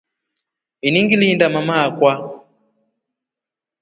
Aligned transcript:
Ini 0.87 0.99
ngilinda 1.03 1.45
mama 1.53 1.73
akwa. 1.85 2.13